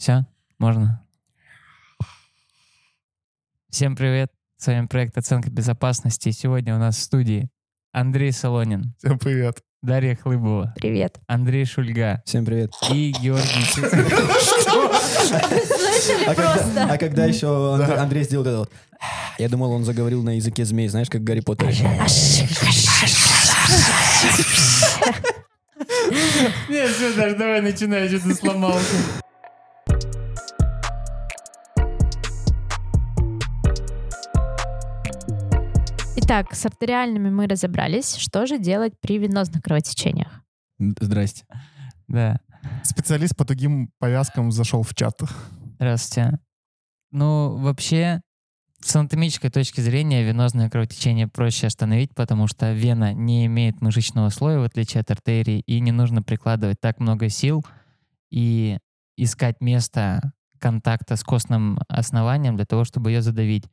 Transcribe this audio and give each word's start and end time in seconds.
Все, 0.00 0.24
можно. 0.58 1.04
Всем 3.68 3.94
привет. 3.96 4.30
С 4.56 4.66
вами 4.66 4.86
проект 4.86 5.18
«Оценка 5.18 5.50
безопасности». 5.50 6.30
Сегодня 6.30 6.74
у 6.74 6.78
нас 6.78 6.96
в 6.96 7.02
студии 7.02 7.50
Андрей 7.92 8.32
Солонин, 8.32 8.94
Всем 8.96 9.18
привет. 9.18 9.58
Дарья 9.82 10.14
Хлыбова, 10.16 10.72
Привет. 10.74 11.18
Андрей 11.26 11.66
Шульга 11.66 12.22
Всем 12.24 12.46
привет. 12.46 12.72
и 12.90 13.12
Георгий 13.20 13.44
Слышали 13.66 14.08
А 16.26 16.32
просто? 16.32 16.88
а 16.90 16.96
когда 16.96 17.26
еще. 17.26 17.74
Андрей 17.98 18.24
сделал 18.24 18.46
это 18.46 18.58
вот, 18.60 18.72
я 19.38 19.50
думал, 19.50 19.70
он 19.72 19.84
заговорил 19.84 20.22
на 20.22 20.36
языке 20.36 20.64
змей, 20.64 20.88
знаешь, 20.88 21.10
как 21.10 21.22
Гарри 21.24 21.40
Поттере. 21.40 21.72
Нет, 26.70 26.90
все, 26.90 27.14
даже 27.14 27.36
давай 27.36 27.60
начинай, 27.60 28.08
что-то 28.08 28.34
сломался. 28.34 28.96
Итак, 36.30 36.54
с 36.54 36.64
артериальными 36.64 37.28
мы 37.28 37.48
разобрались. 37.48 38.14
Что 38.14 38.46
же 38.46 38.60
делать 38.60 38.92
при 39.00 39.18
венозных 39.18 39.64
кровотечениях? 39.64 40.44
Здрасте. 40.78 41.44
Да, 42.06 42.38
Специалист 42.84 43.34
по 43.34 43.44
тугим 43.44 43.90
повязкам 43.98 44.52
зашел 44.52 44.84
в 44.84 44.94
чат. 44.94 45.20
здравствуйте. 45.74 46.38
Ну, 47.10 47.56
вообще, 47.56 48.20
с 48.78 48.94
анатомической 48.94 49.50
точки 49.50 49.80
зрения 49.80 50.22
венозное 50.22 50.70
кровотечение 50.70 51.26
проще 51.26 51.66
остановить, 51.66 52.14
потому 52.14 52.46
что 52.46 52.70
вена 52.74 53.12
не 53.12 53.46
имеет 53.46 53.80
мышечного 53.80 54.28
слоя, 54.28 54.60
в 54.60 54.62
отличие 54.62 55.00
от 55.00 55.10
артерии, 55.10 55.64
и 55.66 55.80
не 55.80 55.90
нужно 55.90 56.22
прикладывать 56.22 56.80
так 56.80 57.00
много 57.00 57.28
сил 57.28 57.66
и 58.30 58.78
искать 59.16 59.60
место 59.60 60.32
контакта 60.60 61.16
с 61.16 61.24
костным 61.24 61.80
основанием 61.88 62.54
для 62.54 62.66
того, 62.66 62.84
чтобы 62.84 63.10
ее 63.10 63.20
задавить. 63.20 63.64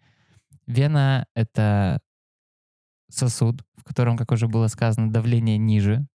Вена— 0.66 1.28
это 1.36 2.02
сосуд, 3.10 3.64
в 3.76 3.84
котором, 3.84 4.18
как 4.18 4.32
уже 4.32 4.48
было 4.48 4.68
сказано, 4.68 5.12
давление 5.12 5.58
ниже. 5.58 6.08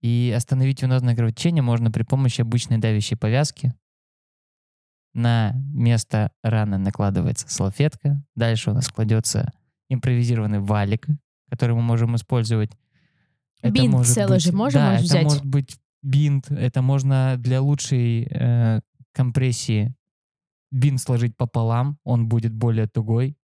И 0.00 0.32
остановить 0.36 0.82
венозное 0.82 1.14
кровотечение 1.14 1.62
можно 1.62 1.90
при 1.90 2.02
помощи 2.02 2.40
обычной 2.40 2.78
давящей 2.78 3.16
повязки. 3.16 3.72
На 5.14 5.52
место 5.72 6.32
раны 6.42 6.78
накладывается 6.78 7.48
салфетка. 7.48 8.24
Дальше 8.34 8.70
у 8.70 8.74
нас 8.74 8.88
кладется 8.88 9.52
импровизированный 9.88 10.60
валик, 10.60 11.06
который 11.50 11.76
мы 11.76 11.82
можем 11.82 12.16
использовать. 12.16 12.72
Бинт 13.62 13.90
может 13.92 14.14
целый 14.14 14.36
быть- 14.36 14.42
же 14.42 14.52
можем 14.52 14.80
да, 14.80 14.94
это 14.94 15.04
взять? 15.04 15.22
может 15.24 15.44
быть 15.44 15.78
бинт. 16.02 16.50
Это 16.50 16.82
можно 16.82 17.36
для 17.38 17.60
лучшей 17.60 18.26
э, 18.28 18.80
компрессии 19.12 19.94
бинт 20.72 21.00
сложить 21.00 21.36
пополам. 21.36 21.98
Он 22.02 22.28
будет 22.28 22.52
более 22.52 22.88
тугой. 22.88 23.36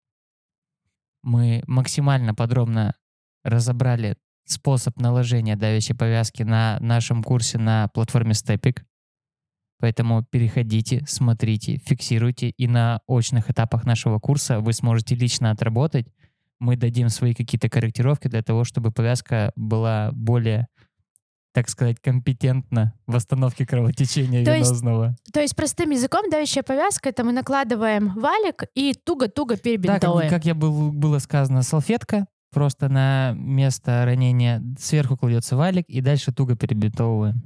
Мы 1.27 1.65
максимально 1.67 2.37
подробно 2.37 2.95
разобрали 3.43 4.17
способ 4.45 4.97
наложения 5.01 5.57
давящей 5.57 5.97
повязки 5.97 6.45
на 6.45 6.79
нашем 6.79 7.25
курсе 7.25 7.59
на 7.59 7.89
платформе 7.89 8.31
Stepik. 8.31 8.85
Поэтому 9.81 10.23
переходите, 10.23 11.03
смотрите, 11.09 11.79
фиксируйте, 11.79 12.51
и 12.51 12.69
на 12.69 13.01
очных 13.09 13.51
этапах 13.51 13.85
нашего 13.85 14.21
курса 14.21 14.61
вы 14.61 14.73
сможете 14.73 15.17
лично 15.17 15.51
отработать. 15.51 16.07
Мы 16.61 16.77
дадим 16.77 17.09
свои 17.09 17.35
какие-то 17.35 17.69
корректировки 17.69 18.29
для 18.29 18.45
того, 18.45 18.63
чтобы 18.63 18.93
повязка 18.93 19.51
была 19.57 20.13
более, 20.13 20.69
так 21.57 21.71
сказать, 21.71 21.97
компетентна 22.03 22.93
в 23.07 23.15
восстановке 23.15 23.65
кровотечения 23.65 24.45
То 24.45 24.55
есть 24.55 24.69
венозного. 24.69 25.17
То 25.33 25.41
есть 25.41 25.57
простым 25.57 25.89
языком 25.89 26.29
давящая 26.29 26.63
повязка— 26.63 27.09
это 27.11 27.25
мы 27.25 27.33
накладываем 27.33 28.13
валик 28.13 28.65
и 28.75 28.93
туго-туго 28.93 29.55
Да, 29.55 29.57
как, 29.57 29.63
перебинтовываем. 29.63 30.29
как 30.29 30.45
я 30.45 30.55
был, 30.55 30.93
было 30.93 31.19
сказано, 31.19 31.63
салфетка, 31.63 32.27
просто 32.53 32.91
на 32.91 33.33
место 33.33 34.03
ранения 34.05 34.63
сверху 34.79 35.17
кладется 35.17 35.57
валик, 35.57 35.87
и 35.89 36.03
дальше 36.03 36.31
туго 36.31 36.57
перебинтовываем. 36.57 37.43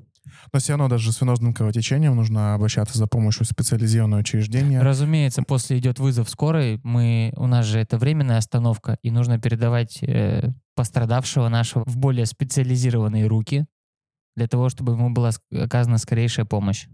Но 0.53 0.59
все 0.59 0.73
равно 0.73 0.89
даже 0.89 1.13
с 1.13 1.21
венозным 1.21 1.55
кровотечением 1.55 2.17
нужно 2.17 2.55
обращаться 2.55 2.99
за 2.99 3.07
помощью 3.07 3.45
в 3.45 3.49
специализированное 3.49 4.19
учреждение. 4.19 4.81
Разумеется, 4.81 5.45
после 5.45 5.79
идет 5.79 6.01
вызов 6.01 6.29
скорой. 6.29 6.81
Мы, 6.83 7.33
у 7.37 7.47
нас 7.47 7.65
же 7.65 7.79
это 7.79 7.97
временная 7.97 8.39
остановка, 8.39 8.99
и 9.03 9.13
нужно 9.13 9.39
передавать 9.39 10.03
э, 10.03 10.51
пострадавшего 10.75 11.49
нашего 11.49 11.85
в 11.87 11.97
более 11.97 12.27
специализированные 12.27 13.29
руки 13.29 13.67
для 14.37 14.47
того, 14.47 14.69
чтобы 14.69 14.93
ему 14.93 15.11
была 15.11 15.31
оказана 15.53 15.99
скорейшая 15.99 16.47
помощь. 16.47 16.87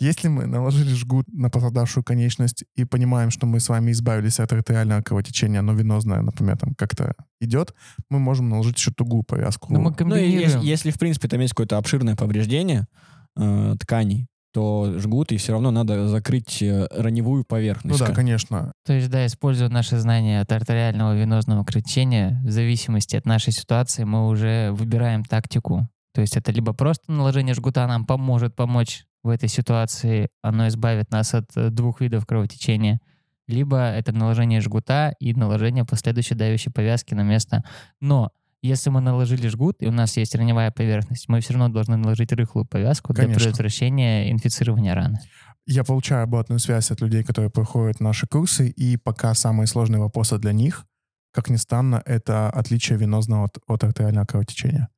Если 0.00 0.26
мы 0.26 0.46
наложили 0.46 0.92
жгут 0.94 1.26
на 1.32 1.48
пострадавшую 1.48 2.02
конечность 2.02 2.64
и 2.74 2.84
понимаем, 2.84 3.30
что 3.30 3.46
мы 3.46 3.60
с 3.60 3.68
вами 3.68 3.92
избавились 3.92 4.40
от 4.40 4.52
артериального 4.52 5.00
кровотечения, 5.00 5.62
но 5.62 5.74
венозное, 5.74 6.22
например, 6.22 6.58
там 6.58 6.74
как-то 6.74 7.14
идет, 7.40 7.72
мы 8.10 8.18
можем 8.18 8.48
наложить 8.48 8.76
еще 8.78 8.90
тугую 8.90 9.22
повязку. 9.22 9.72
Но 9.72 9.78
мы 9.78 9.84
Ну, 9.84 9.90
и 9.92 9.94
комбинируем. 9.94 10.40
если, 10.40 10.66
если, 10.66 10.90
в 10.90 10.98
принципе, 10.98 11.28
там 11.28 11.38
есть 11.38 11.52
какое-то 11.52 11.78
обширное 11.78 12.16
повреждение 12.16 12.88
э, 13.36 13.76
тканей, 13.78 14.26
то 14.52 14.92
жгут, 14.98 15.32
и 15.32 15.36
все 15.38 15.52
равно 15.52 15.70
надо 15.70 16.08
закрыть 16.08 16.62
э, 16.62 16.86
раневую 16.90 17.38
Ну 17.40 17.44
поверхность. 17.44 17.98
да, 17.98 18.12
конечно. 18.12 18.72
То 18.84 18.92
есть, 18.92 19.10
да, 19.10 19.26
используя 19.26 19.68
наши 19.68 19.98
знания 19.98 20.40
от 20.40 20.52
артериального 20.52 21.16
венозного 21.16 21.64
кровотечения, 21.64 22.40
в 22.44 22.50
зависимости 22.50 23.16
от 23.16 23.24
нашей 23.24 23.52
ситуации, 23.52 24.04
мы 24.04 24.28
уже 24.28 24.70
выбираем 24.72 25.24
тактику. 25.24 25.88
То 26.14 26.20
есть 26.20 26.36
это 26.36 26.52
либо 26.52 26.74
просто 26.74 27.10
наложение 27.10 27.54
жгута 27.54 27.86
нам 27.86 28.04
поможет 28.04 28.54
помочь 28.54 29.04
в 29.22 29.28
этой 29.30 29.48
ситуации, 29.48 30.28
оно 30.42 30.68
избавит 30.68 31.10
нас 31.10 31.32
от 31.32 31.46
э, 31.56 31.70
двух 31.70 32.00
видов 32.00 32.26
кровотечения, 32.26 33.00
либо 33.48 33.78
это 33.78 34.12
наложение 34.12 34.60
жгута 34.60 35.14
и 35.18 35.32
наложение 35.34 35.84
последующей 35.84 36.34
давящей 36.34 36.70
повязки 36.70 37.14
на 37.14 37.22
место. 37.22 37.64
Но 38.00 38.30
если 38.62 38.90
мы 38.90 39.00
наложили 39.00 39.48
жгут, 39.48 39.76
и 39.80 39.86
у 39.86 39.92
нас 39.92 40.16
есть 40.16 40.34
раневая 40.34 40.70
поверхность, 40.70 41.28
мы 41.28 41.40
все 41.40 41.54
равно 41.54 41.68
должны 41.68 41.96
наложить 41.96 42.32
рыхлую 42.32 42.64
повязку 42.64 43.12
для 43.12 43.24
Конечно. 43.24 43.44
предотвращения 43.44 44.30
инфицирования 44.30 44.94
раны. 44.94 45.18
Я 45.66 45.84
получаю 45.84 46.22
обратную 46.22 46.58
связь 46.58 46.90
от 46.90 47.00
людей, 47.00 47.24
которые 47.24 47.50
проходят 47.50 48.00
наши 48.00 48.26
курсы, 48.26 48.68
и 48.68 48.96
пока 48.96 49.34
самые 49.34 49.66
сложные 49.66 50.00
вопросы 50.00 50.38
для 50.38 50.52
них, 50.52 50.86
как 51.32 51.50
ни 51.50 51.56
странно, 51.56 52.02
это 52.04 52.50
отличие 52.50 52.98
венозного 52.98 53.46
от, 53.46 53.58
от 53.66 53.84
артериального 53.84 54.26
кровотечения. 54.26 54.88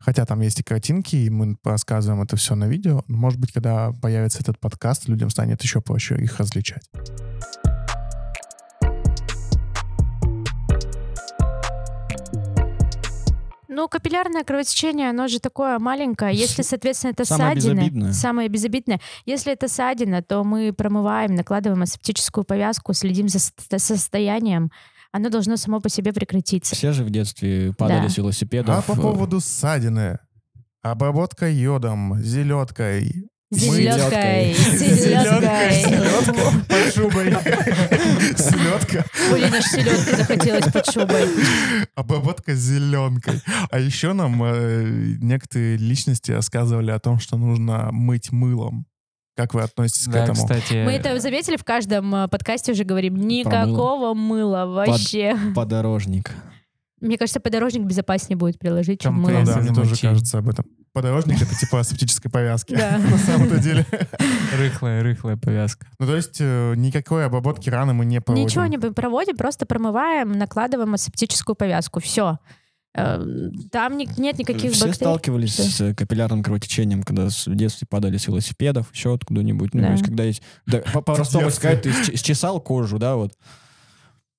Хотя 0.00 0.26
там 0.26 0.40
есть 0.40 0.60
и 0.60 0.62
картинки, 0.62 1.16
и 1.16 1.30
мы 1.30 1.56
рассказываем 1.64 2.22
это 2.22 2.36
все 2.36 2.54
на 2.54 2.66
видео, 2.66 3.04
но, 3.08 3.16
может 3.16 3.40
быть, 3.40 3.52
когда 3.52 3.92
появится 3.92 4.40
этот 4.40 4.58
подкаст, 4.58 5.08
людям 5.08 5.30
станет 5.30 5.62
еще 5.62 5.80
проще 5.80 6.16
их 6.16 6.38
различать. 6.38 6.90
Ну, 13.74 13.88
капиллярное 13.88 14.44
кровотечение, 14.44 15.10
оно 15.10 15.26
же 15.28 15.40
такое 15.40 15.78
маленькое. 15.78 16.34
Если, 16.34 16.62
соответственно, 16.62 17.10
это 17.10 17.24
Самое 17.24 17.54
ссадина, 17.56 17.80
безобидное. 17.80 18.12
самое 18.12 18.48
безобидное. 18.48 19.00
Если 19.26 19.52
это 19.52 19.66
ссадина, 19.68 20.22
то 20.22 20.44
мы 20.44 20.72
промываем, 20.72 21.34
накладываем 21.34 21.82
асептическую 21.82 22.44
повязку, 22.44 22.92
следим 22.94 23.28
за 23.28 23.40
ст- 23.40 23.54
состоянием. 23.78 24.70
Оно 25.12 25.28
должно 25.28 25.56
само 25.56 25.80
по 25.80 25.88
себе 25.88 26.12
прекратиться. 26.12 26.74
Все 26.74 26.92
же 26.92 27.02
в 27.04 27.10
детстве 27.10 27.72
падали 27.76 28.02
Да. 28.04 28.08
с 28.08 28.16
велосипедов. 28.16 28.76
А 28.78 28.82
по 28.82 28.94
поводу 29.00 29.40
ссадины. 29.40 30.18
Обработка 30.82 31.48
йодом, 31.48 32.20
зеленкой. 32.22 33.24
Зеленкой, 33.50 34.54
селедкой. 34.54 35.84
Под 36.68 36.94
шубой. 36.94 37.30
Селедка. 38.36 39.04
Блин, 39.48 39.54
аж 39.54 39.64
селедки 39.64 40.16
захотелось 40.16 40.72
под 40.72 40.86
шубой. 40.86 41.28
Обработка 41.94 42.54
зеленкой. 42.54 43.40
А 43.70 43.78
еще 43.78 44.12
нам 44.12 44.42
э, 44.44 45.16
некоторые 45.20 45.76
личности 45.76 46.32
рассказывали 46.32 46.90
о 46.90 46.98
том, 46.98 47.18
что 47.18 47.36
нужно 47.36 47.90
мыть 47.92 48.32
мылом. 48.32 48.86
Как 49.36 49.52
вы 49.54 49.62
относитесь 49.62 50.06
к 50.06 50.10
Да, 50.12 50.24
этому? 50.24 50.36
кстати, 50.36 50.84
Мы 50.84 50.92
это 50.92 51.18
заметили 51.18 51.56
в 51.56 51.64
каждом 51.64 52.14
э, 52.14 52.28
подкасте 52.28 52.72
уже 52.72 52.84
говорим. 52.84 53.16
Никакого 53.16 54.14
мыла 54.14 54.66
вообще. 54.66 55.36
Подорожник. 55.54 56.30
Мне 57.00 57.18
кажется, 57.18 57.40
подорожник 57.40 57.82
безопаснее 57.82 58.36
будет 58.36 58.58
приложить, 58.58 59.00
чем 59.02 59.14
мыло. 59.14 59.44
Да, 59.44 59.58
мне 59.58 59.74
тоже 59.74 59.96
кажется 59.96 60.38
об 60.38 60.48
этом. 60.48 60.66
Подорожник— 60.94 61.42
это 61.42 61.54
типа 61.54 61.80
асептической 61.80 62.30
повязки. 62.30 62.74
Да. 62.74 62.96
На 63.10 63.18
самом-то 63.18 63.58
деле. 63.58 63.84
рыхлая, 64.56 65.02
рыхлая 65.02 65.36
повязка. 65.36 65.86
Ну, 65.98 66.06
то 66.06 66.16
есть 66.16 66.36
э, 66.40 66.74
никакой 66.76 67.26
обработки 67.26 67.68
раны 67.68 67.92
мы 67.92 68.06
не 68.06 68.20
проводим. 68.22 68.46
Ничего 68.46 68.64
не 68.66 68.78
проводим, 68.78 69.36
просто 69.36 69.66
промываем, 69.66 70.32
накладываем 70.32 70.94
асептическую 70.94 71.56
повязку. 71.56 72.00
Все. 72.00 72.38
Там 72.94 73.96
ни- 73.98 74.20
нет 74.20 74.38
никаких 74.38 74.70
Все 74.72 74.86
бактерий. 74.86 74.94
сталкивались 74.94 75.56
Да. 75.56 75.64
с 75.64 75.80
э, 75.80 75.94
капиллярным 75.96 76.44
кровотечением, 76.44 77.02
когда 77.02 77.28
с- 77.28 77.48
в 77.48 77.54
детстве 77.56 77.88
падали 77.90 78.16
с 78.16 78.28
велосипедов, 78.28 78.86
еще 78.94 79.12
откуда-нибудь. 79.14 79.74
Ну, 79.74 79.80
Да. 79.80 79.86
то 79.88 79.92
есть, 79.94 80.04
когда 80.04 80.22
есть... 80.22 80.42
да, 80.66 80.78
по- 80.78 81.00
По-простому 81.02 81.50
сказать, 81.50 81.82
ты 81.82 81.92
счесал 82.16 82.60
кожу, 82.60 82.98
да, 83.00 83.16
вот. 83.16 83.32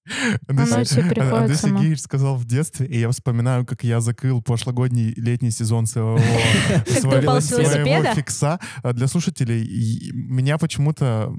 Андрей 0.47 0.83
Андрей. 1.43 1.57
Сергеевич 1.57 2.01
сказал 2.01 2.35
в 2.35 2.45
детстве, 2.45 2.85
и 2.85 2.99
я 2.99 3.09
вспоминаю, 3.09 3.65
как 3.65 3.83
я 3.83 4.01
закрыл 4.01 4.41
прошлогодний 4.41 5.13
летний 5.15 5.51
сезон 5.51 5.87
своего, 5.87 6.17
фикса. 8.13 8.59
А 8.83 8.93
Для 8.93 9.07
слушателей, 9.07 10.11
меня 10.13 10.57
почему-то... 10.57 11.33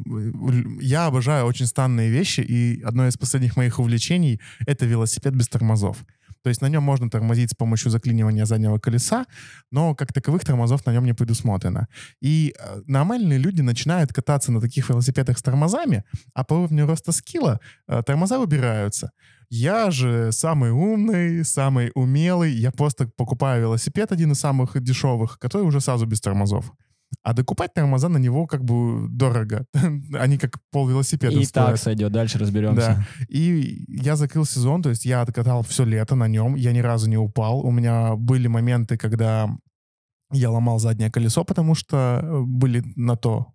Я 0.80 1.06
обожаю 1.06 1.46
очень 1.46 1.66
странные 1.66 2.10
вещи, 2.10 2.40
и 2.40 2.82
одно 2.82 3.06
из 3.06 3.16
последних 3.16 3.56
моих 3.56 3.78
увлечений— 3.78 4.40
это 4.66 4.86
велосипед 4.86 5.34
без 5.34 5.48
тормозов. 5.48 5.98
То 6.46 6.50
есть 6.50 6.62
на 6.62 6.68
нем 6.68 6.84
можно 6.84 7.10
тормозить 7.10 7.50
с 7.50 7.54
помощью 7.54 7.90
заклинивания 7.90 8.46
заднего 8.46 8.78
колеса, 8.78 9.26
но 9.72 9.96
как 9.96 10.12
таковых 10.12 10.44
тормозов 10.44 10.86
на 10.86 10.92
нем 10.92 11.04
не 11.04 11.12
предусмотрено. 11.12 11.88
И 12.22 12.54
э, 12.56 12.82
нормальные 12.86 13.40
люди 13.40 13.62
начинают 13.62 14.12
кататься 14.12 14.52
на 14.52 14.60
таких 14.60 14.88
велосипедах 14.88 15.38
с 15.38 15.42
тормозами, 15.42 16.04
а 16.34 16.44
по 16.44 16.54
уровню 16.54 16.86
роста 16.86 17.10
скилла 17.10 17.58
э, 17.88 18.00
тормоза 18.06 18.38
выбираются. 18.38 19.10
Я 19.50 19.90
же 19.90 20.30
самый 20.30 20.70
умный, 20.70 21.44
самый 21.44 21.90
умелый. 21.96 22.52
Я 22.52 22.70
просто 22.70 23.10
покупаю 23.16 23.62
велосипед, 23.62 24.12
один 24.12 24.30
из 24.30 24.38
самых 24.38 24.80
дешевых, 24.80 25.40
который 25.40 25.66
уже 25.66 25.80
сразу 25.80 26.06
без 26.06 26.20
тормозов. 26.20 26.72
А 27.22 27.32
докупать 27.32 27.74
тормоза 27.74 28.08
на 28.08 28.18
него 28.18 28.46
как 28.46 28.64
бы 28.64 29.08
дорого. 29.08 29.64
Они 30.14 30.38
как 30.38 30.58
пол 30.70 30.88
велосипеда 30.88 31.38
И 31.38 31.44
стоят. 31.44 31.70
так 31.70 31.78
сойдет, 31.78 32.12
дальше 32.12 32.38
разберемся. 32.38 33.06
И 33.28 33.84
я 33.88 34.16
закрыл 34.16 34.44
сезон, 34.44 34.82
то 34.82 34.90
есть 34.90 35.04
я 35.04 35.22
откатал 35.22 35.62
все 35.62 35.84
лето 35.84 36.14
на 36.14 36.28
нем, 36.28 36.54
я 36.54 36.72
ни 36.72 36.80
разу 36.80 37.08
не 37.08 37.16
упал. 37.16 37.60
У 37.60 37.70
меня 37.70 38.14
были 38.16 38.48
моменты, 38.48 38.96
когда 38.96 39.48
я 40.32 40.50
ломал 40.50 40.78
заднее 40.78 41.10
колесо, 41.10 41.44
потому 41.44 41.74
что 41.74 42.20
э, 42.22 42.40
были 42.42 42.82
на 42.96 43.16
то 43.16 43.46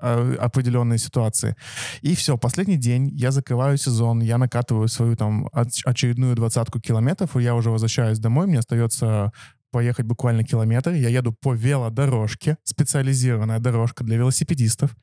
э, 0.00 0.34
определенные 0.40 0.98
ситуации. 0.98 1.54
И 2.02 2.14
все, 2.16 2.36
последний 2.36 2.76
день 2.76 3.08
я 3.12 3.30
закрываю 3.30 3.76
сезон, 3.78 4.20
я 4.22 4.36
накатываю 4.38 4.88
свою 4.88 5.14
там 5.16 5.46
оч- 5.54 5.82
очередную 5.84 6.34
двадцатку 6.34 6.80
километров, 6.80 7.36
и 7.36 7.42
я 7.42 7.54
уже 7.54 7.70
возвращаюсь 7.70 8.18
домой, 8.18 8.46
мне 8.48 8.58
остается 8.58 9.30
поехать 9.76 10.06
буквально 10.06 10.42
километр. 10.42 10.92
Я 10.92 11.10
еду 11.10 11.34
по 11.34 11.52
велодорожке, 11.52 12.56
специализированная 12.64 13.58
дорожка 13.58 14.04
для 14.04 14.16
велосипедистов 14.16 14.96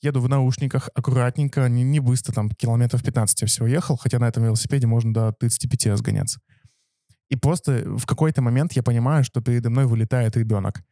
еду 0.00 0.20
в 0.20 0.28
наушниках, 0.28 0.88
аккуратненько, 0.94 1.68
не, 1.68 1.82
не 1.82 2.00
быстро, 2.00 2.32
там, 2.32 2.48
километров 2.48 3.02
15 3.02 3.42
я 3.42 3.46
всего 3.46 3.66
ехал, 3.66 3.98
хотя 3.98 4.18
на 4.18 4.26
этом 4.26 4.42
велосипеде 4.44 4.86
можно 4.86 5.12
до 5.12 5.32
35 5.32 5.86
разгоняться. 5.88 6.40
И 7.28 7.36
просто 7.36 7.82
в 7.84 8.06
какой-то 8.06 8.40
момент 8.40 8.72
я 8.72 8.82
понимаю, 8.82 9.22
что 9.22 9.42
передо 9.42 9.68
мной 9.68 9.84
вылетает 9.84 10.34
ребенок. 10.36 10.82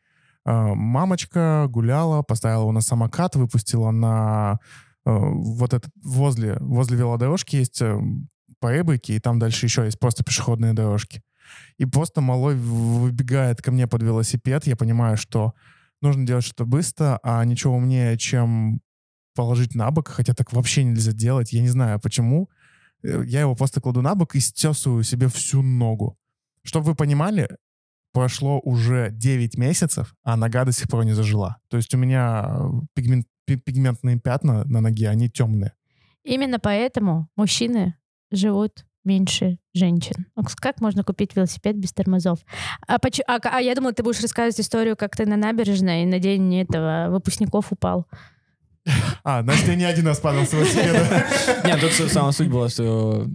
А, 0.45 0.75
Мамочка 0.75 1.67
гуляла, 1.71 2.23
поставила 2.23 2.63
его 2.63 2.73
на 2.73 2.83
самокат, 2.83 3.37
выпустила 3.37 3.91
на 3.91 4.59
э, 5.07 5.11
вот 5.15 5.73
этот, 5.73 5.91
возле, 6.03 6.59
возле 6.61 6.99
велодорожки 6.99 7.57
есть 7.57 7.81
э, 7.81 7.99
поребрики, 8.61 9.13
и 9.13 9.21
там 9.21 9.39
дальше 9.39 9.65
еще 9.65 9.85
есть 9.85 9.99
просто 9.99 10.25
пешеходные 10.25 10.75
дорожки. 10.75 11.23
И 11.79 11.85
просто 11.87 12.21
малой 12.21 12.57
выбегает 12.57 13.63
ко 13.63 13.71
мне 13.73 13.87
под 13.87 14.03
велосипед, 14.03 14.67
я 14.67 14.77
понимаю, 14.77 15.17
что 15.17 15.55
нужно 16.03 16.27
делать 16.27 16.45
что-то 16.45 16.65
быстро, 16.67 17.19
а 17.23 17.45
ничего 17.45 17.77
умнее, 17.77 18.17
чем 18.19 18.81
положить 19.35 19.75
на 19.75 19.91
бок, 19.91 20.09
хотя 20.09 20.33
так 20.35 20.53
вообще 20.53 20.85
нельзя 20.85 21.13
делать. 21.13 21.53
Я 21.53 21.61
не 21.63 21.69
знаю, 21.69 21.99
почему. 22.01 22.49
Э, 23.03 23.23
Я 23.27 23.41
его 23.41 23.55
просто 23.55 23.81
кладу 23.81 24.01
на 24.03 24.15
бок 24.15 24.35
и 24.37 24.41
стесываю 24.41 25.03
себе 25.05 25.29
всю 25.29 25.63
ногу. 25.63 26.17
Чтобы 26.63 26.87
вы 26.87 26.95
понимали, 26.95 27.49
прошло 28.13 28.61
уже 28.61 29.11
9 29.11 29.59
месяцев, 29.59 30.15
а 30.23 30.37
нога 30.37 30.65
до 30.65 30.73
сих 30.73 30.89
пор 30.89 31.05
не 31.05 31.15
зажила. 31.15 31.57
То 31.69 31.77
есть 31.79 31.93
у 31.95 31.99
меня 31.99 32.47
э, 32.49 32.69
пигмент, 32.95 33.27
пи- 33.45 33.57
пигментные 33.57 34.21
пятна 34.21 34.65
на 34.67 34.81
ноге, 34.81 35.09
они 35.09 35.29
темные. 35.29 35.73
Именно 36.25 36.59
поэтому 36.61 37.29
мужчины 37.37 37.97
живут 38.31 38.87
меньше 39.05 39.59
женщин. 39.75 40.27
Ну, 40.37 40.43
Как 40.57 40.81
можно 40.81 41.05
купить 41.05 41.37
велосипед 41.37 41.77
без 41.77 41.93
тормозов? 41.93 42.39
А, 42.87 42.99
поч- 42.99 43.21
а, 43.27 43.39
а 43.43 43.61
я 43.61 43.75
думала, 43.75 43.93
ты 43.93 44.03
будешь 44.03 44.21
рассказывать 44.23 44.61
историю, 44.61 44.97
как 44.97 45.17
ты 45.17 45.27
на 45.27 45.37
набережной 45.37 46.05
на 46.07 46.19
день 46.19 46.61
этого 46.61 47.09
выпускников 47.11 47.73
упал. 47.73 48.07
А, 49.25 49.43
значит, 49.43 49.67
я 49.69 49.75
не 49.75 49.85
один 49.85 50.07
раз 50.07 50.19
падал 50.21 50.47
с 50.47 50.53
велосипеда. 50.53 51.27
Нет, 51.65 51.81
тут 51.81 52.11
самая 52.11 52.33
суть 52.33 52.49
была, 52.49 52.69
что 52.69 53.27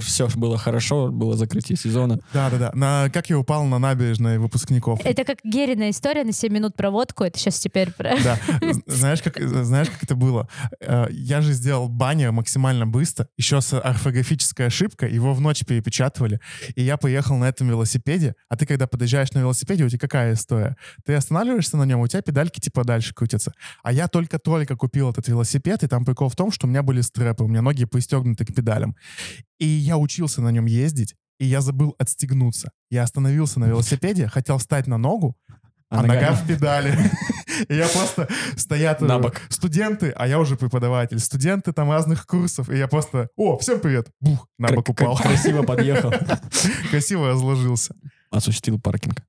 все 0.00 0.28
было 0.36 0.56
хорошо, 0.56 1.08
было 1.08 1.36
закрытие 1.36 1.76
сезона. 1.76 2.20
Да-да-да. 2.32 2.70
На, 2.74 3.10
как 3.10 3.28
я 3.28 3.38
упал 3.38 3.64
на 3.64 3.78
набережной 3.78 4.38
выпускников. 4.38 5.00
Это 5.04 5.24
как 5.24 5.38
Герина 5.42 5.90
история 5.90 6.22
на 6.22 6.32
7 6.32 6.52
минут 6.52 6.76
проводку. 6.76 7.24
Это 7.24 7.38
сейчас 7.38 7.58
теперь 7.58 7.90
про... 7.90 8.16
Да. 8.22 8.38
Знаешь, 8.86 9.22
как, 9.22 9.38
знаешь, 9.40 9.88
как 9.90 10.02
это 10.04 10.14
было? 10.14 10.48
Э, 10.80 11.06
Я 11.10 11.40
же 11.40 11.52
сделал 11.52 11.88
баннер 11.88 12.30
максимально 12.32 12.86
быстро, 12.86 13.28
еще 13.36 13.60
с 13.60 13.78
орфографической 13.78 14.66
ошибкой, 14.66 15.12
его 15.12 15.34
в 15.34 15.40
ночь 15.40 15.64
перепечатывали, 15.66 16.40
и 16.74 16.82
я 16.82 16.96
поехал 16.96 17.36
на 17.36 17.48
этом 17.48 17.68
велосипеде, 17.68 18.34
а 18.48 18.56
ты, 18.56 18.66
когда 18.66 18.86
подъезжаешь 18.86 19.32
на 19.32 19.40
велосипеде, 19.40 19.84
у 19.84 19.88
тебя 19.88 19.98
какая 19.98 20.34
история? 20.34 20.76
Ты 21.04 21.14
останавливаешься 21.14 21.76
на 21.76 21.84
нем, 21.84 22.00
у 22.00 22.06
тебя 22.06 22.22
педальки 22.22 22.60
типа 22.60 22.84
дальше 22.84 23.14
крутятся. 23.14 23.52
А 23.82 23.92
я 23.92 24.08
только-только 24.08 24.67
купил 24.76 25.10
этот 25.10 25.28
велосипед, 25.28 25.82
и 25.82 25.88
там 25.88 26.04
прикол 26.04 26.28
в 26.28 26.36
том, 26.36 26.50
что 26.50 26.66
у 26.66 26.70
меня 26.70 26.82
были 26.82 27.00
стрэпы, 27.00 27.44
у 27.44 27.48
меня 27.48 27.62
ноги 27.62 27.84
пристегнуты 27.84 28.44
к 28.44 28.54
педалям. 28.54 28.96
И 29.58 29.66
я 29.66 29.98
учился 29.98 30.42
на 30.42 30.50
нем 30.50 30.66
ездить, 30.66 31.14
и 31.38 31.46
я 31.46 31.60
забыл 31.60 31.94
отстегнуться. 31.98 32.70
Я 32.90 33.02
остановился 33.02 33.60
на 33.60 33.66
велосипеде, 33.66 34.28
хотел 34.28 34.58
встать 34.58 34.86
на 34.86 34.98
ногу, 34.98 35.36
а, 35.90 36.02
нога 36.02 36.32
в 36.32 36.46
педали. 36.46 36.96
И 37.68 37.74
я 37.74 37.88
просто 37.88 38.28
стоят 38.56 39.00
На 39.00 39.14
э, 39.14 39.20
бок. 39.20 39.40
студенты, 39.48 40.10
а 40.10 40.28
я 40.28 40.38
уже 40.38 40.56
преподаватель. 40.56 41.18
Студенты 41.18 41.72
там 41.72 41.90
разных 41.90 42.26
курсов. 42.26 42.68
И 42.70 42.76
я 42.76 42.86
просто, 42.88 43.30
о, 43.36 43.58
всем 43.58 43.80
привет. 43.80 44.08
Бух, 44.20 44.46
на 44.58 44.68
бок 44.68 44.88
упал. 44.90 45.16
Красиво 45.16 45.62
подъехал. 45.62 46.12
Красиво 46.90 47.30
разложился. 47.30 47.96
Осуществил 48.30 48.78
паркинг. 48.80 49.22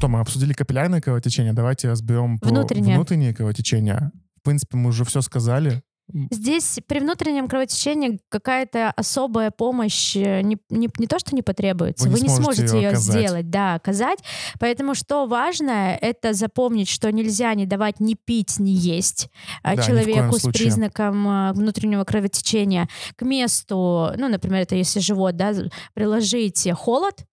Что, 0.00 0.08
мы 0.08 0.20
обсудили 0.20 0.54
капиллярное 0.54 1.02
кровотечение. 1.02 1.52
Давайте 1.52 1.90
разберем 1.90 2.38
Внутреннее. 2.40 2.96
внутреннее 2.96 3.34
кровотечение. 3.34 4.12
В 4.40 4.42
принципе, 4.42 4.78
мы 4.78 4.88
уже 4.88 5.04
все 5.04 5.20
сказали. 5.20 5.82
Здесь 6.30 6.78
при 6.88 7.00
внутреннем 7.00 7.48
кровотечении 7.48 8.18
какая-то 8.30 8.92
особая 8.92 9.50
помощь 9.50 10.16
э, 10.16 10.40
не, 10.40 10.56
не, 10.70 10.88
не 10.98 11.06
то, 11.06 11.18
что 11.18 11.34
не 11.34 11.42
потребуется, 11.42 12.08
Вы 12.08 12.14
вы 12.14 12.20
не 12.20 12.30
сможете 12.30 12.66
сможете 12.66 12.76
ее 12.78 12.88
оказать. 12.88 13.20
сделать, 13.26 13.50
да, 13.50 13.74
оказать. 13.74 14.20
Поэтому 14.58 14.94
что 14.94 15.26
важно, 15.26 15.98
это 16.00 16.32
запомнить, 16.32 16.88
что 16.88 17.12
нельзя 17.12 17.52
не 17.52 17.66
давать 17.66 18.00
ни 18.00 18.14
пить, 18.14 18.58
ни 18.58 18.70
есть 18.70 19.28
Да, 19.62 19.76
человеку 19.76 20.38
с 20.38 20.40
случае. 20.40 20.64
признаком 20.64 21.28
а, 21.28 21.52
внутреннего 21.52 22.04
кровотечения. 22.04 22.88
К 23.16 23.22
месту, 23.22 24.12
ну, 24.16 24.28
например, 24.28 24.62
это 24.62 24.76
если 24.76 25.00
живот, 25.00 25.36
да, 25.36 25.52
приложить 25.92 26.66
холод, 26.72 27.26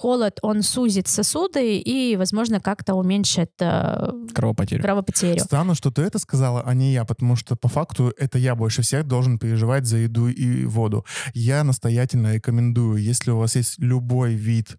холод, 0.00 0.38
он 0.42 0.62
сузит 0.62 1.08
сосуды 1.08 1.76
и, 1.78 2.16
возможно, 2.16 2.58
как-то 2.60 2.94
уменьшит 2.94 3.50
э, 3.60 4.10
Кровопотеря. 4.34 4.82
кровопотерю. 4.82 5.40
Странно, 5.40 5.74
что 5.74 5.90
ты 5.90 6.02
это 6.02 6.18
сказала, 6.18 6.62
а 6.62 6.74
не 6.74 6.92
я, 6.92 7.04
потому 7.04 7.36
что 7.36 7.54
по 7.54 7.68
факту 7.68 8.10
это 8.18 8.38
я 8.38 8.54
больше 8.54 8.80
всех 8.80 9.06
должен 9.06 9.38
переживать 9.38 9.84
за 9.84 9.98
еду 9.98 10.28
и 10.28 10.64
воду. 10.64 11.04
Я 11.34 11.64
настоятельно 11.64 12.34
рекомендую, 12.34 12.96
если 12.96 13.30
у 13.30 13.36
вас 13.36 13.56
есть 13.56 13.78
любой 13.78 14.32
вид 14.32 14.78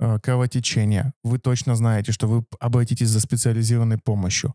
э, 0.00 0.18
кровотечения, 0.22 1.12
вы 1.22 1.38
точно 1.38 1.76
знаете, 1.76 2.12
что 2.12 2.26
вы 2.26 2.44
обратитесь 2.58 3.08
за 3.08 3.20
специализированной 3.20 3.98
помощью. 3.98 4.54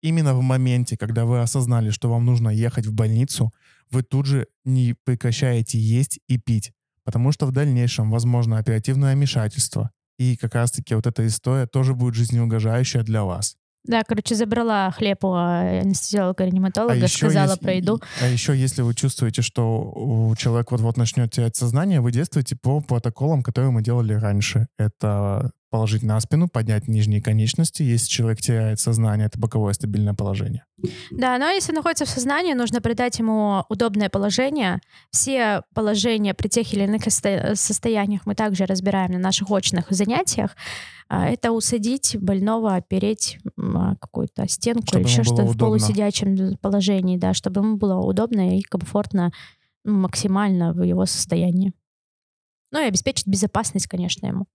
Именно 0.00 0.34
в 0.34 0.42
моменте, 0.42 0.96
когда 0.96 1.24
вы 1.24 1.40
осознали, 1.40 1.90
что 1.90 2.08
вам 2.08 2.24
нужно 2.24 2.50
ехать 2.50 2.86
в 2.86 2.92
больницу, 2.92 3.50
вы 3.90 4.04
тут 4.04 4.26
же 4.26 4.46
не 4.64 4.94
прекращаете 5.04 5.76
есть 5.78 6.20
и 6.28 6.38
пить, 6.38 6.72
потому 7.10 7.32
что 7.32 7.46
в 7.46 7.50
дальнейшем 7.52 8.08
возможно 8.08 8.58
оперативное 8.58 9.16
вмешательство. 9.16 9.90
И 10.16 10.36
как 10.36 10.54
раз-таки 10.54 10.94
вот 10.94 11.06
эта 11.08 11.26
история 11.26 11.66
тоже 11.66 11.94
будет 11.94 12.14
жизнеугрожающая 12.14 13.02
для 13.02 13.24
вас. 13.24 13.56
Да, 13.84 14.02
короче, 14.06 14.34
забрала 14.36 14.90
хлеб 14.92 15.24
у 15.24 15.34
э, 15.34 15.80
анестезиолога-реаниматолога, 15.80 16.94
еще 16.94 17.16
сказала 17.16 17.50
если- 17.50 17.64
про 17.64 17.72
еду. 17.72 18.00
А 18.22 18.26
еще, 18.26 18.56
если 18.56 18.82
вы 18.82 18.94
чувствуете, 18.94 19.42
что 19.42 19.90
у 19.94 20.36
человек 20.36 20.70
вот-вот 20.70 20.96
начнет 20.96 21.32
терять 21.32 21.56
сознание, 21.56 22.00
вы 22.00 22.12
действуете 22.12 22.56
по 22.56 22.80
протоколам, 22.80 23.42
которые 23.42 23.70
мы 23.72 23.82
делали 23.82 24.12
раньше. 24.12 24.68
Это 24.78 25.50
положить 25.70 26.02
на 26.02 26.18
спину, 26.20 26.48
поднять 26.48 26.88
нижние 26.88 27.22
конечности. 27.22 27.82
Если 27.82 28.08
человек 28.08 28.40
теряет 28.40 28.80
сознание, 28.80 29.26
это 29.28 29.38
боковое 29.38 29.72
стабильное 29.72 30.14
положение. 30.14 30.64
Да, 31.12 31.38
но 31.38 31.48
если 31.48 31.72
находится 31.72 32.04
в 32.04 32.08
сознании, 32.08 32.54
нужно 32.54 32.80
придать 32.80 33.18
ему 33.18 33.64
удобное 33.68 34.08
положение. 34.10 34.80
Все 35.10 35.62
положения 35.74 36.34
при 36.34 36.48
тех 36.48 36.72
или 36.74 36.84
иных 36.84 37.06
состо- 37.06 37.54
состояниях 37.54 38.26
мы 38.26 38.34
также 38.34 38.66
разбираем 38.66 39.12
на 39.12 39.18
наших 39.18 39.50
очных 39.50 39.86
занятиях. 39.90 40.56
А, 41.08 41.28
Это 41.28 41.52
усадить 41.52 42.16
больного, 42.20 42.74
опереть 42.74 43.38
о 43.56 43.94
какую-то 43.96 44.48
стенку 44.48 44.86
Чтобы 44.86 45.00
или 45.02 45.08
еще 45.08 45.22
что-то 45.24 45.42
в 45.44 45.56
полусидячем 45.58 46.56
положении, 46.58 47.16
да, 47.16 47.32
чтобы 47.34 47.60
ему 47.60 47.76
было 47.76 47.96
удобно 48.00 48.58
и 48.58 48.62
комфортно 48.62 49.32
м, 49.86 50.00
максимально 50.02 50.72
в 50.72 50.82
его 50.82 51.06
состоянии. 51.06 51.72
Ну 52.72 52.80
и 52.80 52.84
обеспечить 52.88 53.26
безопасность, 53.26 53.86
конечно, 53.88 54.26
ему. 54.26 54.46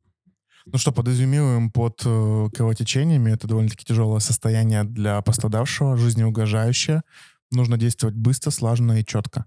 Ну 0.67 0.79
что, 0.79 0.91
подразумеваем 0.91 1.69
под 1.69 2.01
э, 2.05 2.49
кровотечениями. 2.51 3.31
Это 3.31 3.47
довольно-таки 3.47 3.85
тяжелое 3.85 4.19
состояние 4.19 4.83
для 4.83 5.21
пострадавшего, 5.21 5.95
жизнеугрожающее. 5.95 7.03
Нужно 7.51 7.77
действовать 7.77 8.15
быстро, 8.15 8.49
слаженно 8.49 8.99
и 8.99 9.05
четко. 9.05 9.45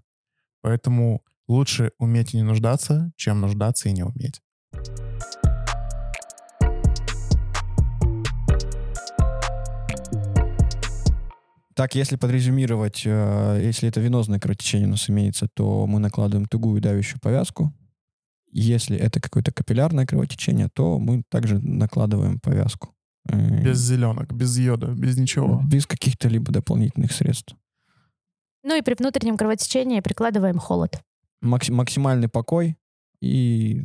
Поэтому 0.61 1.21
лучше 1.49 1.91
уметь 1.97 2.33
и 2.33 2.37
не 2.37 2.43
нуждаться, 2.43 3.11
чем 3.17 3.41
нуждаться 3.41 3.89
и 3.89 3.91
не 3.91 4.03
уметь. 4.03 4.41
Так, 11.75 11.95
если 11.95 12.15
подрезюмировать, 12.15 13.03
э, 13.05 13.61
если 13.61 13.89
это 13.89 13.99
венозное 13.99 14.39
кровотечение 14.39 14.87
у 14.87 14.91
нас 14.91 15.09
имеется, 15.09 15.49
то 15.53 15.85
мы 15.85 15.99
накладываем 15.99 16.47
тугую 16.47 16.81
давящую 16.81 17.19
повязку. 17.19 17.73
Если 18.51 18.97
это 18.97 19.19
какое-то 19.21 19.51
капиллярное 19.51 20.05
кровотечение, 20.05 20.69
то 20.73 20.97
мы 20.99 21.23
также 21.29 21.59
накладываем 21.59 22.39
повязку. 22.39 22.95
Э, 23.27 23.61
Без 23.63 23.77
зеленок, 23.79 24.33
без 24.33 24.57
йода, 24.57 24.87
без 24.87 25.17
ничего. 25.17 25.61
Без 25.69 25.85
каких-то 25.85 26.27
либо 26.29 26.51
дополнительных 26.51 27.11
средств. 27.11 27.55
Ну 28.63 28.75
и 28.77 28.81
при 28.81 28.95
внутреннем 28.95 29.37
кровотечении 29.37 29.99
прикладываем 30.01 30.57
холод. 30.57 31.01
Макси- 31.41 31.71
максимальный 31.71 32.27
покой 32.27 32.75
и 33.21 33.81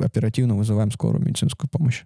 оперативно 0.00 0.56
вызываем 0.56 0.90
скорую 0.90 1.24
медицинскую 1.24 1.70
помощь. 1.70 2.04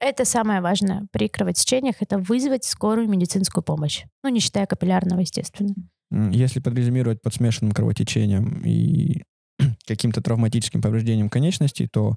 Это 0.00 0.24
самое 0.24 0.60
важное 0.60 1.06
при 1.10 1.28
кровотечениях, 1.28 1.96
это 2.00 2.18
вызвать 2.18 2.64
скорую 2.64 3.08
медицинскую 3.08 3.64
помощь. 3.64 4.04
Ну, 4.22 4.30
не 4.30 4.38
считая 4.40 4.66
капиллярного, 4.66 5.20
естественно. 5.20 5.74
Если 6.10 6.60
подрезюмировать 6.60 7.20
под 7.20 7.34
смешанным 7.34 7.72
кровотечением 7.72 8.62
и 8.64 9.24
каким-то 9.86 10.22
травматическим 10.22 10.80
повреждением 10.82 11.28
конечностей, 11.28 11.88
то 11.88 12.16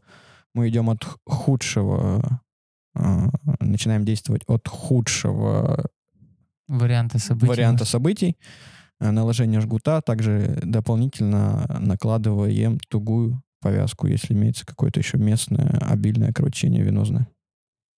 мы 0.54 0.70
идем 0.70 0.90
от 0.90 1.06
худшего, 1.26 2.42
э, 2.96 3.28
начинаем 3.60 4.06
действовать 4.06 4.44
от 4.48 4.68
худшего 4.68 5.86
Варианты 6.68 7.20
событий. 7.20 7.50
варианта 7.50 7.86
событий, 7.86 8.38
э, 9.00 9.12
наложение 9.12 9.62
жгута, 9.62 10.02
также 10.02 10.60
дополнительно 10.64 11.80
накладываем 11.80 12.80
тугую 12.90 13.42
повязку, 13.62 14.08
если 14.08 14.34
имеется 14.34 14.66
какое-то 14.66 15.00
еще 15.00 15.18
местное 15.18 15.80
обильное 15.82 16.34
кровотечение 16.34 16.84
венозное. 16.84 17.28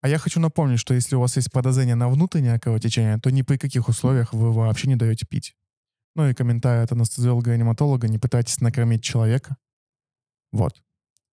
А 0.01 0.09
я 0.09 0.17
хочу 0.17 0.41
напомнить, 0.41 0.79
что 0.79 0.93
если 0.93 1.15
у 1.15 1.21
вас 1.21 1.37
есть 1.37 1.49
подозрение 1.51 1.95
на 1.95 2.09
внутреннее 2.09 2.59
кровотечение, 2.59 3.17
то 3.19 3.29
ни 3.31 3.41
при 3.41 3.55
каких 3.55 3.87
условиях 3.87 4.33
вы 4.33 4.51
вообще 4.51 4.89
не 4.89 4.97
даете 4.97 5.25
пить. 5.25 5.55
Ну 6.15 6.29
и 6.29 6.33
комментарий 6.33 6.83
от 6.83 6.91
анестезиолога-реаниматолога, 6.91 8.07
не 8.07 8.19
пытайтесь 8.19 8.61
накормить 8.61 9.03
человека. 9.03 9.57
Вот. 10.51 10.83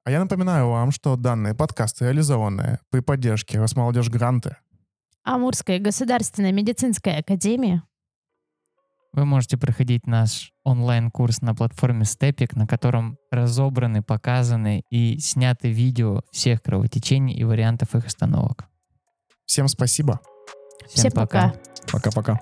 А 0.05 0.11
я 0.11 0.21
напоминаю 0.21 0.69
вам, 0.69 0.91
что 0.91 1.17
данные 1.17 1.55
подкасты 1.55 2.07
реализованы 2.07 2.79
при 2.91 3.01
поддержке 3.01 3.59
Росмолодежь 3.59 4.09
Гранты. 4.09 4.57
Амурская 5.23 5.79
государственная 5.79 6.53
медицинская 6.53 7.19
академия. 7.21 7.83
Вы 9.13 9.25
можете 9.27 9.59
проходить 9.59 10.07
наш 10.07 10.53
онлайн-курс 10.65 11.43
на 11.43 11.55
платформе 11.55 12.05
Степик, 12.05 12.55
на 12.55 12.67
котором 12.67 13.19
разобраны, 13.31 14.03
показаны 14.03 14.83
и 14.89 15.19
сняты 15.19 15.71
видео 15.71 16.23
всех 16.31 16.63
кровотечений 16.63 17.35
и 17.35 17.45
вариантов 17.45 17.95
их 17.95 18.07
остановок. 18.07 18.67
Всем 19.47 19.67
спасибо. 19.69 20.21
Всем 20.89 21.11
Всем 21.11 21.13
пока. 21.13 21.55
Пока-пока. 21.93 22.41